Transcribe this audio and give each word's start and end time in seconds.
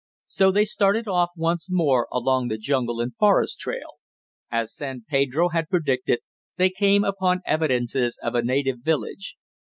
So 0.25 0.49
they 0.51 0.65
started 0.65 1.07
off 1.07 1.29
once 1.35 1.67
more 1.69 2.07
along 2.11 2.47
the 2.47 2.57
jungle 2.57 2.99
and 2.99 3.15
forest 3.17 3.59
trail. 3.59 3.99
As 4.49 4.73
San 4.73 5.05
Pedro 5.07 5.49
had 5.49 5.69
predicted, 5.69 6.21
they 6.57 6.71
came 6.71 7.03
upon 7.03 7.41
evidences 7.45 8.19
of 8.23 8.33
a 8.33 8.41
native 8.41 8.79
village. 8.79 9.37